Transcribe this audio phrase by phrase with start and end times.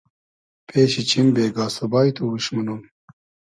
[0.67, 2.81] پېشی چیم بېگا سوبای تو اوش مونوم